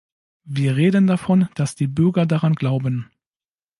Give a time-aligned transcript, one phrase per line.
[0.47, 3.11] Wir reden davon, dass die Bürger daran glauben.